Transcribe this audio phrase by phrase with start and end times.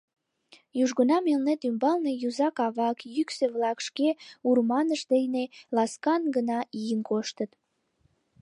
[0.83, 4.09] Южгунам Элнет ӱмбалне узак-авак йӱксӧ-влак шке
[4.49, 5.43] урманышт дене
[5.75, 7.51] ласкан гына ийын коштыт.